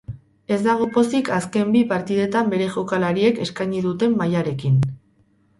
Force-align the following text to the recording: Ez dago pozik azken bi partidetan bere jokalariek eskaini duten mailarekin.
Ez 0.53 0.57
dago 0.67 0.87
pozik 0.95 1.29
azken 1.35 1.75
bi 1.75 1.83
partidetan 1.93 2.49
bere 2.55 2.71
jokalariek 2.79 3.45
eskaini 3.47 3.85
duten 3.89 4.21
mailarekin. 4.23 4.83